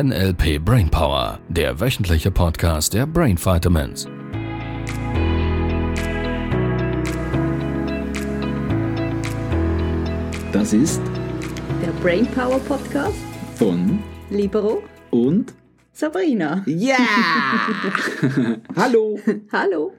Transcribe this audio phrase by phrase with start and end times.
[0.00, 4.06] NLP Brainpower, der wöchentliche Podcast der Brain Vitamins.
[10.52, 11.02] Das ist
[11.82, 13.18] Der Brainpower Podcast
[13.56, 13.98] von
[14.30, 15.52] Libero und
[15.92, 16.62] Sabrina.
[16.66, 16.98] Ja!
[18.76, 19.18] Hallo!
[19.50, 19.94] Hallo.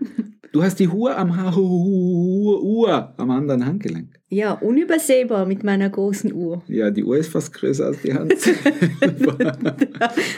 [0.51, 4.19] Du hast die Uhr am ha Uhr, Uhr am anderen Handgelenk.
[4.29, 6.63] Ja, unübersehbar mit meiner großen Uhr.
[6.67, 8.33] Ja, die Uhr ist fast größer als die Hand.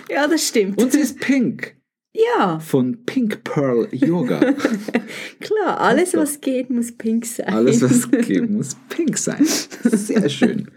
[0.09, 0.81] Ja, das stimmt.
[0.81, 1.75] und sie ist pink.
[2.13, 4.39] ja, Von Pink Pearl Yoga.
[5.39, 7.47] klar, alles was geht, muss pink sein.
[7.53, 9.45] Alles, was gibt, muss pink sein.
[9.45, 10.69] Sehr schön.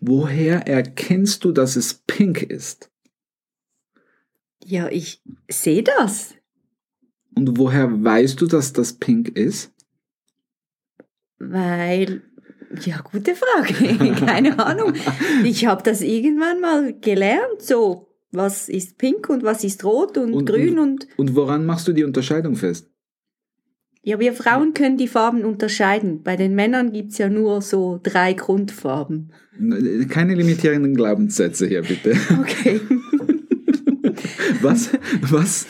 [0.00, 2.90] Woher erkennst du, dass es pink ist?
[4.64, 6.34] Ja, ich sehe das.
[7.36, 9.70] Und woher weißt du, dass das pink ist?
[11.38, 12.22] Weil,
[12.84, 13.74] ja, gute Frage.
[14.26, 14.94] Keine Ahnung.
[15.44, 20.32] Ich habe das irgendwann mal gelernt, so, was ist pink und was ist rot und,
[20.32, 22.90] Und- grün und, Und woran machst du die Unterscheidung fest?
[24.02, 26.22] ja, wir Frauen können die Farben unterscheiden.
[26.22, 29.32] Bei den Männern gibt's ja nur so drei Grundfarben.
[30.08, 32.16] Keine limitierenden Glaubenssätze hier, bitte.
[32.40, 32.80] Okay.
[34.62, 34.90] Was,
[35.30, 35.66] was,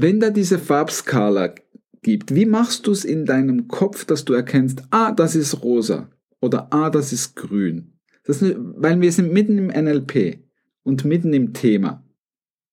[0.00, 1.56] wenn da diese Farbskala
[2.02, 6.08] gibt, wie machst du es in deinem Kopf, dass du erkennst, ah, das ist rosa
[6.40, 7.94] oder ah, das ist grün?
[8.22, 10.38] Das ist, weil wir sind mitten im NLP
[10.84, 12.04] und mitten im Thema.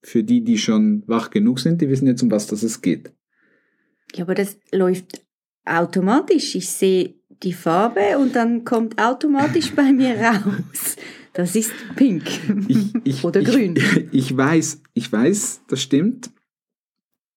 [0.03, 3.12] Für die, die schon wach genug sind, die wissen jetzt, um was das es geht.
[4.14, 5.26] Ja, aber das läuft
[5.66, 6.53] automatisch.
[6.53, 10.96] Ich sehe die Farbe und dann kommt automatisch bei mir raus.
[11.34, 12.23] Das ist pink.
[12.68, 13.80] Ich, ich, Oder ich, grün.
[14.12, 16.30] Ich weiß, ich weiß, das stimmt.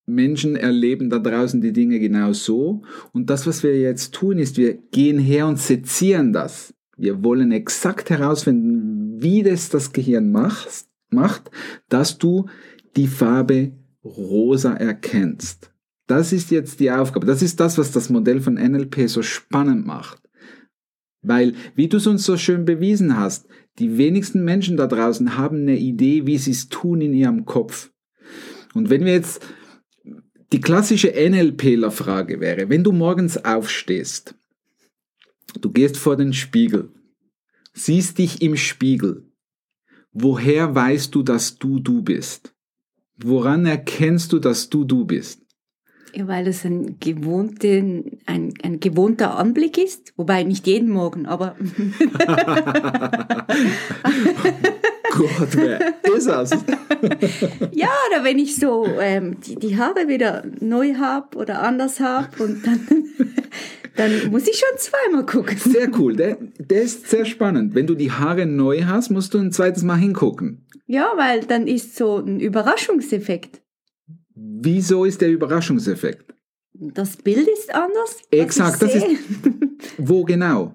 [0.09, 2.83] Menschen erleben da draußen die Dinge genau so.
[3.13, 6.75] Und das, was wir jetzt tun, ist, wir gehen her und sezieren das.
[6.97, 11.51] Wir wollen exakt herausfinden, wie das das Gehirn macht, macht,
[11.89, 12.47] dass du
[12.97, 13.73] die Farbe
[14.05, 15.73] rosa erkennst.
[16.07, 17.27] Das ist jetzt die Aufgabe.
[17.27, 20.23] Das ist das, was das Modell von NLP so spannend macht.
[21.23, 23.47] Weil, wie du es uns so schön bewiesen hast,
[23.79, 27.91] die wenigsten Menschen da draußen haben eine Idee, wie sie es tun in ihrem Kopf.
[28.75, 29.45] Und wenn wir jetzt
[30.53, 34.35] die klassische NLPler-Frage wäre, wenn du morgens aufstehst,
[35.61, 36.91] du gehst vor den Spiegel,
[37.75, 39.31] siehst dich im Spiegel,
[40.13, 42.55] woher weißt du, dass du du bist?
[43.17, 45.43] Woran erkennst du, dass du du bist?
[46.15, 50.15] Ja, weil es ein, gewohnten, ein, ein gewohnter Anblick ist.
[50.17, 51.55] Wobei nicht jeden Morgen, aber
[55.11, 56.51] Gott, wer ist das?
[57.73, 62.43] Ja, oder wenn ich so ähm, die, die Haare wieder neu habe oder anders habe
[62.43, 62.87] und dann,
[63.97, 65.57] dann muss ich schon zweimal gucken.
[65.59, 67.75] Sehr cool, der, der ist sehr spannend.
[67.75, 70.67] Wenn du die Haare neu hast, musst du ein zweites Mal hingucken.
[70.87, 73.61] Ja, weil dann ist so ein Überraschungseffekt.
[74.35, 76.35] Wieso ist der Überraschungseffekt?
[76.73, 78.23] Das Bild ist anders.
[78.31, 79.19] Exakt, das sehe.
[79.99, 80.75] Wo genau?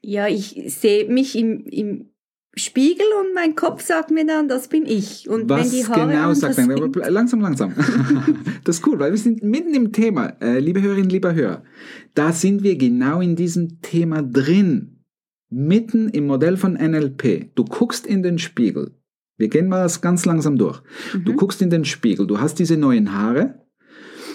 [0.00, 2.07] Ja, ich sehe mich im, im
[2.58, 5.28] Spiegel und mein Kopf sagt mir dann, das bin ich.
[5.28, 6.70] Und Was wenn die Haare genau sagt man?
[6.82, 7.72] Aber langsam, langsam.
[8.64, 10.36] das ist cool, weil wir sind mitten im Thema.
[10.40, 11.62] Äh, liebe Hörerinnen, lieber Hörer,
[12.14, 15.04] da sind wir genau in diesem Thema drin.
[15.50, 17.54] Mitten im Modell von NLP.
[17.54, 18.94] Du guckst in den Spiegel.
[19.38, 20.82] Wir gehen mal das ganz langsam durch.
[21.24, 21.36] Du Mhm.
[21.36, 23.62] guckst in den Spiegel, du hast diese neuen Haare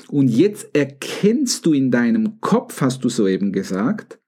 [0.09, 4.19] und jetzt erkennst du in deinem Kopf, hast du soeben gesagt,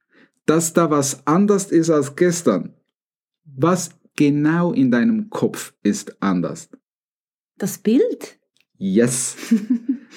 [0.46, 2.74] dass da was anders ist als gestern.
[3.46, 6.70] Was genau in deinem Kopf ist anders?
[7.58, 8.40] das Bild.
[8.78, 9.38] Yes.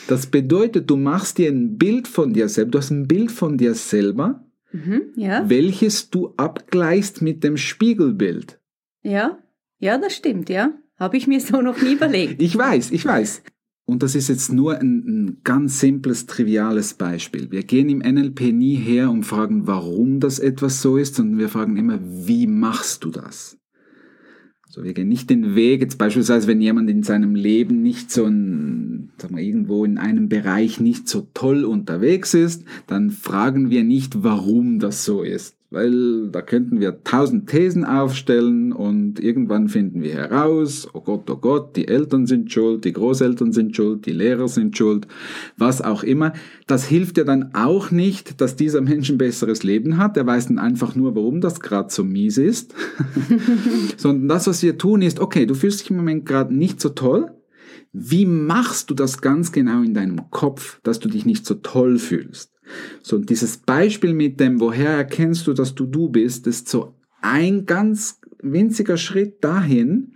[0.07, 3.59] Das bedeutet, du machst dir ein Bild von dir selbst, du hast ein Bild von
[3.59, 8.61] dir selber, Mhm, ja, welches du abgleichst mit dem Spiegelbild.
[9.03, 9.39] ja,
[9.81, 10.73] ja, das stimmt, ja.
[10.99, 12.41] Habe ich mir so noch nie überlegt.
[12.43, 13.43] Ich weiß, ich weiß.
[13.89, 17.51] Und das ist jetzt nur ein, ein ganz simples, triviales Beispiel.
[17.51, 21.49] Wir gehen im NLP nie her und fragen, warum das etwas so ist, sondern wir
[21.49, 23.57] fragen immer, wie machst du das?
[24.69, 28.27] So, wir gehen nicht den Weg, jetzt beispielsweise, wenn jemand in seinem Leben nicht so
[28.27, 33.85] ein, sagen wir, irgendwo in einem Bereich nicht so toll unterwegs ist, dann fragen wir
[33.85, 35.58] nicht, warum das so ist.
[35.71, 41.37] Weil da könnten wir tausend Thesen aufstellen und irgendwann finden wir heraus, oh Gott, oh
[41.37, 45.07] Gott, die Eltern sind schuld, die Großeltern sind schuld, die Lehrer sind schuld,
[45.59, 46.33] was auch immer.
[46.67, 50.17] Das hilft ja dann auch nicht, dass dieser Mensch ein besseres Leben hat.
[50.17, 52.75] Der weiß dann einfach nur, warum das gerade so mies ist.
[53.99, 56.89] Sondern das, was wir tun, ist, okay, du fühlst dich im Moment gerade nicht so
[56.89, 57.31] toll.
[57.93, 61.99] Wie machst du das ganz genau in deinem Kopf, dass du dich nicht so toll
[61.99, 62.58] fühlst?
[63.03, 66.95] So, und dieses Beispiel mit dem, woher erkennst du, dass du du bist, ist so
[67.21, 70.15] ein ganz winziger Schritt dahin,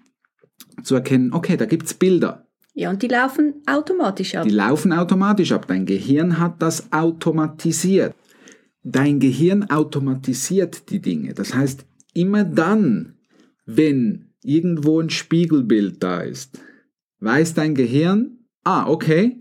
[0.83, 2.47] zu erkennen, okay, da gibt's Bilder.
[2.75, 4.45] Ja, und die laufen automatisch ab.
[4.45, 5.67] Die laufen automatisch ab.
[5.69, 8.15] Dein Gehirn hat das automatisiert.
[8.83, 11.35] Dein Gehirn automatisiert die Dinge.
[11.35, 11.85] Das heißt,
[12.15, 13.17] immer dann,
[13.67, 16.59] wenn irgendwo ein Spiegelbild da ist,
[17.21, 19.39] weiß dein Gehirn, ah, okay,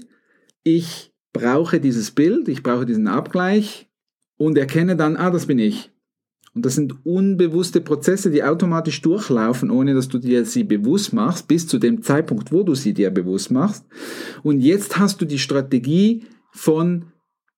[0.64, 3.90] ich brauche dieses Bild, ich brauche diesen Abgleich
[4.38, 5.92] und erkenne dann, ah, das bin ich.
[6.54, 11.48] Und das sind unbewusste Prozesse, die automatisch durchlaufen, ohne dass du dir sie bewusst machst,
[11.48, 13.86] bis zu dem Zeitpunkt, wo du sie dir bewusst machst.
[14.44, 17.06] Und jetzt hast du die Strategie von,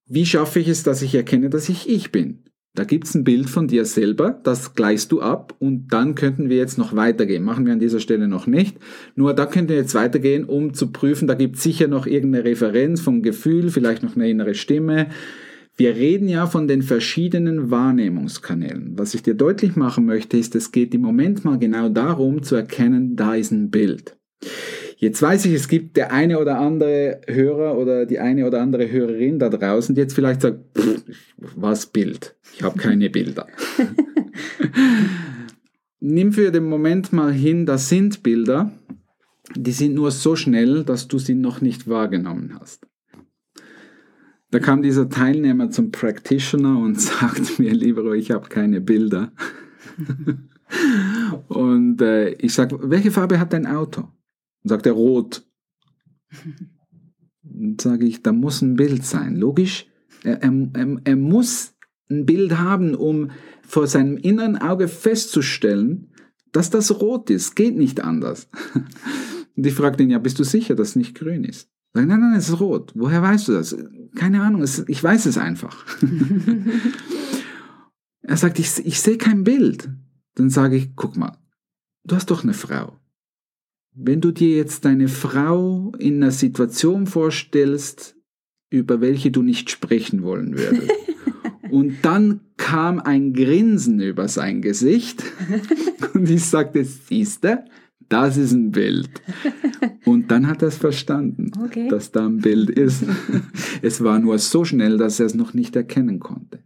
[0.06, 2.44] wie schaffe ich es, dass ich erkenne, dass ich ich bin.
[2.76, 6.58] Da gibt's ein Bild von dir selber, das gleichst du ab und dann könnten wir
[6.58, 7.44] jetzt noch weitergehen.
[7.44, 8.78] Machen wir an dieser Stelle noch nicht.
[9.16, 13.00] Nur da könnten wir jetzt weitergehen, um zu prüfen, da gibt's sicher noch irgendeine Referenz
[13.00, 15.10] vom Gefühl, vielleicht noch eine innere Stimme,
[15.76, 18.94] wir reden ja von den verschiedenen Wahrnehmungskanälen.
[18.96, 22.56] Was ich dir deutlich machen möchte, ist, es geht im Moment mal genau darum zu
[22.56, 24.16] erkennen, da ist ein Bild.
[24.98, 28.92] Jetzt weiß ich, es gibt der eine oder andere Hörer oder die eine oder andere
[28.92, 30.60] Hörerin da draußen, die jetzt vielleicht sagt,
[31.38, 32.36] was Bild?
[32.54, 33.48] Ich habe keine Bilder.
[36.00, 38.72] Nimm für den Moment mal hin, das sind Bilder,
[39.56, 42.86] die sind nur so schnell, dass du sie noch nicht wahrgenommen hast.
[44.52, 49.32] Da kam dieser Teilnehmer zum Practitioner und sagt mir, lieber, ich habe keine Bilder.
[51.48, 54.10] und äh, ich sage, welche Farbe hat dein Auto?
[54.64, 55.46] Und sagt er, rot.
[57.44, 59.36] Und sage ich, da muss ein Bild sein.
[59.36, 59.88] Logisch,
[60.24, 61.74] er, er, er muss
[62.10, 63.32] ein Bild haben, um
[63.62, 66.10] vor seinem inneren Auge festzustellen,
[66.52, 67.56] dass das rot ist.
[67.56, 68.50] Geht nicht anders.
[69.56, 71.70] Und ich fragte ihn, ja, bist du sicher, dass es nicht grün ist?
[71.94, 72.92] Sag, nein, nein, es ist rot.
[72.96, 73.78] Woher weißt du das?
[74.16, 75.86] Keine Ahnung, es, ich weiß es einfach.
[78.22, 79.90] er sagt, ich, ich sehe kein Bild.
[80.36, 81.38] Dann sage ich, guck mal,
[82.04, 82.98] du hast doch eine Frau.
[83.96, 88.16] Wenn du dir jetzt deine Frau in einer Situation vorstellst,
[88.70, 90.92] über welche du nicht sprechen wollen würdest,
[91.72, 95.24] und dann kam ein Grinsen über sein Gesicht
[96.14, 97.66] und ich sagte, siehste,
[98.10, 99.10] das ist ein Bild.
[100.06, 101.88] Und dann hat er es verstanden, okay.
[101.88, 103.04] dass da ein Bild ist.
[103.82, 106.60] es war nur so schnell, dass er es noch nicht erkennen konnte.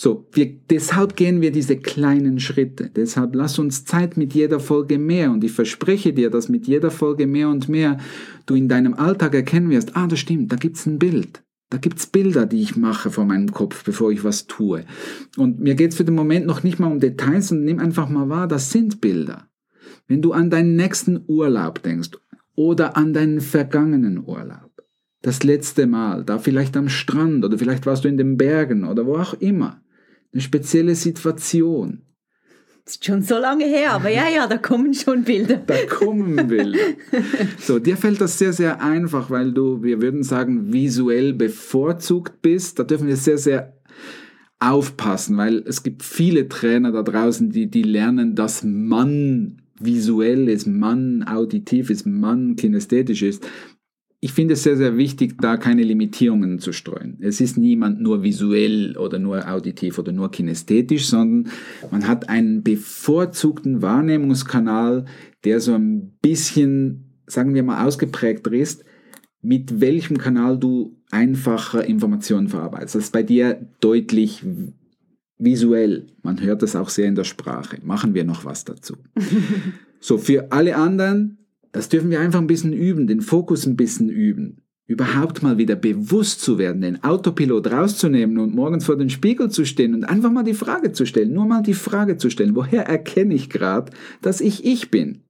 [0.00, 2.88] So, wir, deshalb gehen wir diese kleinen Schritte.
[2.94, 5.32] Deshalb lass uns Zeit mit jeder Folge mehr.
[5.32, 7.98] Und ich verspreche dir, dass mit jeder Folge mehr und mehr
[8.46, 11.42] du in deinem Alltag erkennen wirst, ah, das stimmt, da gibt's ein Bild.
[11.70, 14.84] Da gibt's Bilder, die ich mache vor meinem Kopf, bevor ich was tue.
[15.36, 18.28] Und mir geht's für den Moment noch nicht mal um Details und nimm einfach mal
[18.28, 19.48] wahr, das sind Bilder.
[20.06, 22.10] Wenn du an deinen nächsten Urlaub denkst
[22.54, 24.70] oder an deinen vergangenen Urlaub,
[25.22, 29.04] das letzte Mal, da vielleicht am Strand oder vielleicht warst du in den Bergen oder
[29.04, 29.82] wo auch immer,
[30.32, 32.02] eine spezielle Situation.
[32.84, 35.60] Das ist schon so lange her, aber ja, ja, da kommen schon Bilder.
[35.66, 36.78] Da kommen Bilder.
[37.58, 42.78] So, dir fällt das sehr, sehr einfach, weil du, wir würden sagen, visuell bevorzugt bist.
[42.78, 43.74] Da dürfen wir sehr, sehr
[44.58, 50.66] aufpassen, weil es gibt viele Trainer da draußen, die, die lernen, dass man visuell ist,
[50.66, 53.46] man auditiv ist, man kinästhetisch ist.
[54.20, 57.18] Ich finde es sehr, sehr wichtig, da keine Limitierungen zu streuen.
[57.20, 61.52] Es ist niemand nur visuell oder nur auditiv oder nur kinästhetisch, sondern
[61.92, 65.04] man hat einen bevorzugten Wahrnehmungskanal,
[65.44, 68.84] der so ein bisschen, sagen wir mal, ausgeprägter ist,
[69.40, 72.96] mit welchem Kanal du einfacher Informationen verarbeitest.
[72.96, 74.44] Das ist bei dir deutlich
[75.38, 76.08] visuell.
[76.22, 77.78] Man hört das auch sehr in der Sprache.
[77.84, 78.96] Machen wir noch was dazu.
[80.00, 81.37] so, für alle anderen,
[81.72, 84.62] das dürfen wir einfach ein bisschen üben, den Fokus ein bisschen üben.
[84.86, 89.66] Überhaupt mal wieder bewusst zu werden, den Autopilot rauszunehmen und morgens vor den Spiegel zu
[89.66, 92.86] stehen und einfach mal die Frage zu stellen, nur mal die Frage zu stellen, woher
[92.86, 95.24] erkenne ich gerade, dass ich ich bin?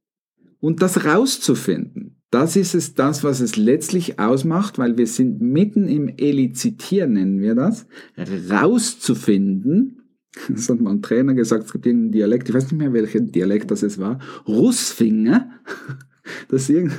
[0.61, 2.18] Und das rauszufinden.
[2.30, 7.40] Das ist es das, was es letztlich ausmacht, weil wir sind mitten im Elizitieren, nennen
[7.40, 7.87] wir das,
[8.50, 9.99] rauszufinden,
[10.49, 13.21] das hat mal ein Trainer gesagt, es gibt irgendeinen Dialekt, ich weiß nicht mehr, welcher
[13.21, 15.50] Dialekt das es war, Russfinger,
[16.49, 16.99] das ist irgendein,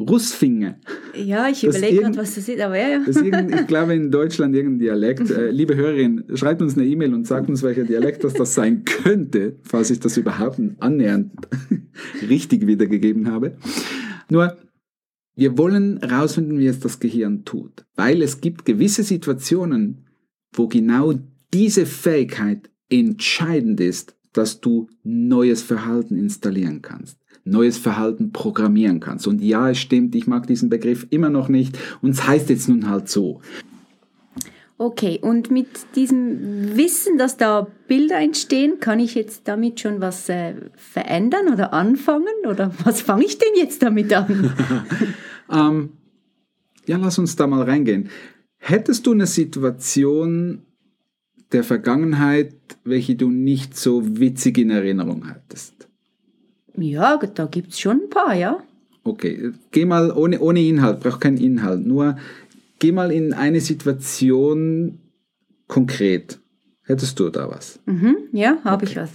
[0.00, 0.76] Russfinger.
[1.14, 3.00] Ja, ich überlege gerade, was das ist, aber ja, ja.
[3.06, 5.30] Ich glaube in Deutschland irgendein Dialekt.
[5.40, 8.84] Äh, liebe Hörerin, schreibt uns eine E-Mail und sagt uns, welcher Dialekt das, das sein
[8.84, 11.32] könnte, falls ich das überhaupt annähernd
[12.28, 13.56] richtig wiedergegeben habe.
[14.28, 14.56] Nur,
[15.36, 20.06] wir wollen herausfinden, wie es das Gehirn tut, weil es gibt gewisse Situationen,
[20.52, 21.14] wo genau
[21.52, 27.19] diese Fähigkeit entscheidend ist, dass du neues Verhalten installieren kannst,
[27.50, 29.26] neues Verhalten programmieren kannst.
[29.26, 32.68] Und ja, es stimmt, ich mag diesen Begriff immer noch nicht und es heißt jetzt
[32.68, 33.40] nun halt so.
[34.78, 40.30] Okay, und mit diesem Wissen, dass da Bilder entstehen, kann ich jetzt damit schon was
[40.30, 42.46] äh, verändern oder anfangen?
[42.48, 44.54] Oder was fange ich denn jetzt damit an?
[45.52, 45.90] Ähm,
[46.86, 48.08] ja, lass uns da mal reingehen.
[48.58, 50.62] Hättest du eine Situation
[51.52, 52.54] der Vergangenheit,
[52.84, 55.88] welche du nicht so witzig in Erinnerung hattest?
[56.76, 58.62] Ja, da gibt es schon ein paar, ja.
[59.02, 62.16] Okay, geh mal ohne, ohne Inhalt, braucht keinen Inhalt, nur
[62.78, 64.98] geh mal in eine Situation
[65.66, 66.38] konkret.
[66.82, 67.78] Hättest du da was?
[67.86, 69.10] Mhm, ja, habe ich was.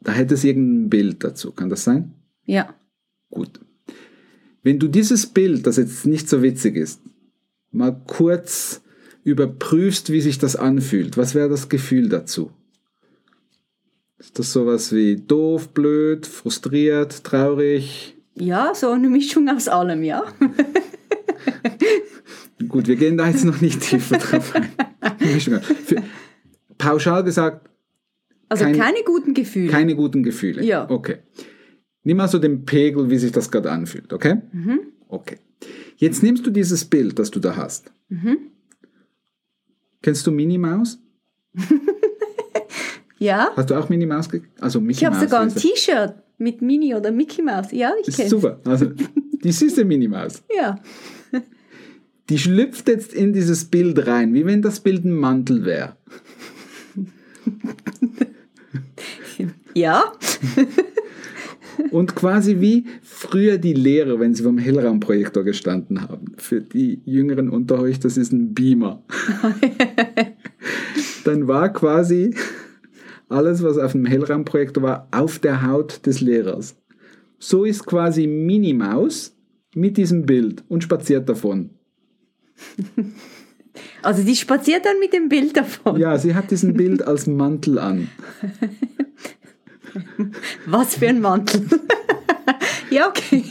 [0.00, 2.12] Da hättest du irgendein Bild dazu, kann das sein?
[2.44, 2.74] Ja.
[3.30, 3.58] Gut.
[4.62, 7.00] Wenn du dieses Bild, das jetzt nicht so witzig ist,
[7.70, 8.82] mal kurz
[9.24, 12.50] überprüfst, wie sich das anfühlt, was wäre das Gefühl dazu?
[14.24, 18.16] Ist das sowas wie doof, blöd, frustriert, traurig?
[18.34, 20.24] Ja, so eine Mischung aus allem, ja.
[22.68, 24.68] Gut, wir gehen da jetzt noch nicht tiefer drauf ein.
[25.60, 26.02] Für,
[26.78, 27.68] pauschal gesagt,
[28.48, 29.70] Also Kein- keine guten Gefühle.
[29.70, 30.64] keine guten Gefühle.
[30.64, 30.88] Ja.
[30.90, 31.18] Okay.
[32.02, 34.36] Nimm mal so den Pegel, wie sich das gerade anfühlt, okay?
[35.08, 35.38] Okay.
[35.96, 37.92] Jetzt nimmst du dieses Bild, das du da hast.
[40.02, 40.98] Kennst du Minnie Maus?
[43.24, 43.50] ja.
[43.56, 44.28] Hast du auch Minnie Maus?
[44.60, 47.72] Also Mickey Ich habe Maus sogar ein T-Shirt mit Minnie oder Mickey Mouse.
[47.72, 48.60] Ja, ich kenne super.
[48.64, 48.86] Also
[49.42, 50.42] die süße Minnie Maus.
[50.56, 50.78] Ja.
[52.30, 55.96] Die schlüpft jetzt in dieses Bild rein, wie wenn das Bild ein Mantel wäre.
[59.76, 60.12] Ja.
[61.90, 66.34] Und quasi wie früher die Lehrer, wenn sie vom Hellraumprojektor gestanden haben.
[66.36, 69.02] Für die Jüngeren unter euch, das ist ein Beamer.
[71.24, 72.34] Dann war quasi
[73.28, 76.76] alles, was auf dem Hellraumprojektor war, auf der Haut des Lehrers.
[77.38, 79.36] So ist quasi Minnie Maus
[79.74, 81.70] mit diesem Bild und spaziert davon.
[84.02, 85.98] Also die spaziert dann mit dem Bild davon.
[85.98, 88.08] Ja, sie hat diesen Bild als Mantel an.
[90.66, 91.66] Was für ein Mantel.
[92.90, 93.42] ja, okay.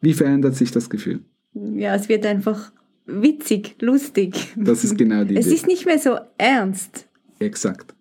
[0.00, 1.20] Wie verändert sich das Gefühl?
[1.52, 2.72] Ja, es wird einfach
[3.06, 4.34] witzig, lustig.
[4.56, 5.54] Das ist genau die Es Idee.
[5.56, 7.06] ist nicht mehr so ernst.
[7.38, 7.94] Exakt.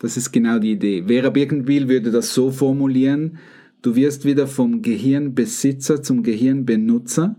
[0.00, 1.04] Das ist genau die Idee.
[1.06, 3.38] Vera Birkenbiel würde das so formulieren,
[3.82, 7.36] du wirst wieder vom Gehirnbesitzer zum Gehirnbenutzer,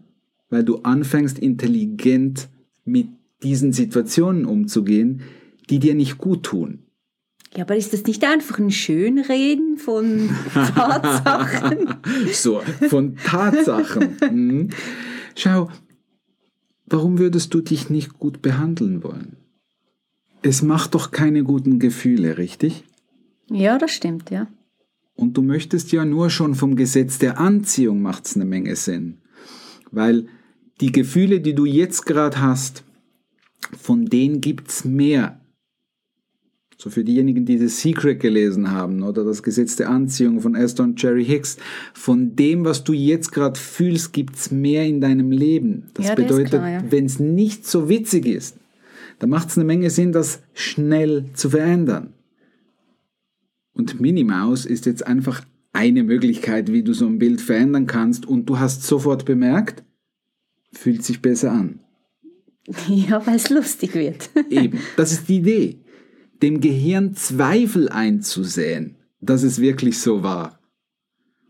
[0.49, 2.49] weil du anfängst intelligent
[2.85, 3.07] mit
[3.43, 5.21] diesen Situationen umzugehen,
[5.69, 6.79] die dir nicht gut tun.
[7.55, 11.95] Ja, aber ist das nicht einfach ein Schönreden von Tatsachen?
[12.31, 14.17] So, von Tatsachen.
[14.31, 14.69] Mhm.
[15.35, 15.69] Schau,
[16.85, 19.37] warum würdest du dich nicht gut behandeln wollen?
[20.41, 22.83] Es macht doch keine guten Gefühle, richtig?
[23.49, 24.47] ja, das stimmt, ja.
[25.15, 29.19] Und du möchtest ja nur schon vom Gesetz der Anziehung macht's eine Menge Sinn.
[29.91, 30.27] Weil
[30.81, 32.83] die Gefühle, die du jetzt gerade hast,
[33.77, 35.39] von denen gibt's mehr.
[36.77, 40.91] So für diejenigen, die The Secret gelesen haben oder das Gesetz der Anziehung von Aston
[40.91, 41.57] und Jerry Hicks,
[41.93, 45.83] von dem, was du jetzt gerade fühlst, gibt's mehr in deinem Leben.
[45.93, 46.83] Das Ja, bedeutet, ja.
[46.89, 48.57] wenn es nicht so witzig ist,
[49.19, 52.13] dann macht's eine Menge Sinn, das schnell zu verändern.
[53.73, 58.25] Und Minnie Maus ist jetzt einfach eine Möglichkeit, wie du so ein Bild verändern kannst
[58.25, 59.83] und du hast sofort bemerkt,
[60.71, 61.79] fühlt sich besser an.
[62.87, 64.29] Ja, weil es lustig wird.
[64.49, 65.84] Eben, das ist die Idee.
[66.41, 70.59] Dem Gehirn Zweifel einzusäen, dass es wirklich so war.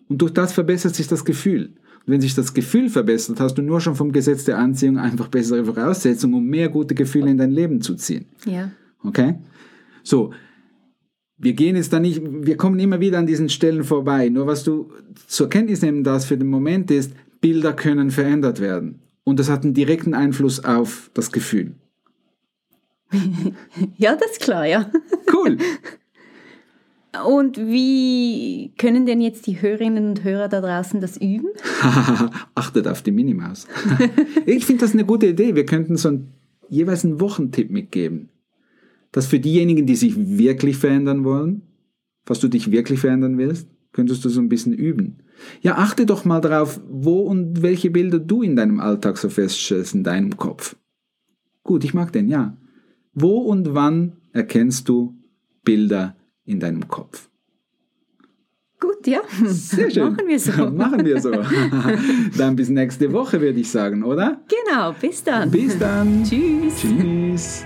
[0.07, 1.73] Und durch das verbessert sich das Gefühl.
[2.05, 5.27] Und wenn sich das Gefühl verbessert, hast du nur schon vom Gesetz der Anziehung einfach
[5.27, 8.25] bessere Voraussetzungen, um mehr gute Gefühle in dein Leben zu ziehen.
[8.45, 8.71] Ja.
[9.03, 9.35] Okay?
[10.03, 10.31] So,
[11.37, 14.29] wir gehen jetzt da nicht, wir kommen immer wieder an diesen Stellen vorbei.
[14.29, 14.91] Nur was du
[15.27, 18.99] zur Kenntnis nehmen darfst für den Moment ist, Bilder können verändert werden.
[19.23, 21.73] Und das hat einen direkten Einfluss auf das Gefühl.
[23.97, 24.89] Ja, das ist klar, ja.
[25.31, 25.57] Cool.
[27.23, 31.47] Und wie können denn jetzt die Hörerinnen und Hörer da draußen das üben?
[32.55, 33.67] Achtet auf die Minimaus.
[34.45, 35.55] ich finde das eine gute Idee.
[35.55, 36.33] Wir könnten so einen,
[36.69, 38.29] jeweils einen Wochentipp mitgeben.
[39.11, 41.61] Das für diejenigen, die sich wirklich verändern wollen,
[42.25, 45.19] was du dich wirklich verändern willst, könntest du so ein bisschen üben.
[45.61, 49.95] Ja, achte doch mal drauf, wo und welche Bilder du in deinem Alltag so feststellst
[49.95, 50.75] in deinem Kopf.
[51.63, 52.57] Gut, ich mag den, ja.
[53.15, 55.15] Wo und wann erkennst du
[55.63, 57.29] Bilder in deinem Kopf?
[58.79, 59.21] Gut, ja.
[59.45, 60.11] Sehr schön.
[60.13, 60.51] Machen wir so.
[60.71, 61.31] Machen wir so.
[62.37, 64.41] Dann bis nächste Woche, würde ich sagen, oder?
[64.49, 65.49] Genau, bis dann.
[65.49, 66.23] Bis dann.
[66.29, 66.81] Tschüss.
[66.81, 67.65] Tschüss.